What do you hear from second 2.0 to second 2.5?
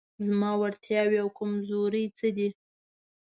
څه دي؟